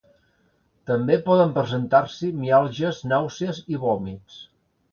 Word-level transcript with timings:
També 0.91 1.17
poden 1.27 1.53
presentar-s'hi 1.59 2.31
miàlgies, 2.39 3.05
nàusees 3.13 3.63
i 3.77 3.81
vòmits. 3.87 4.43